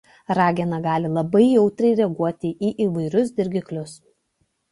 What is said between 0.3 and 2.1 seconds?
Ragena gali labai jautriai